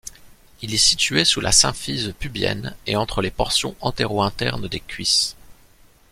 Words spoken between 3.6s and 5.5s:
antéro-internes des cuisses.